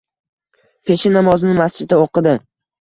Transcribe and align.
Peshin 0.89 1.15
namozini 1.19 1.55
masjidda 1.61 2.05
o‘qidi 2.09 2.39